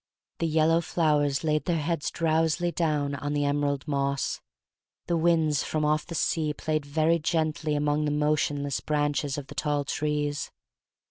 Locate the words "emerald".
3.45-3.87